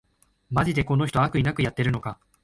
[0.49, 2.19] マジでこの人、悪意なくやってるのか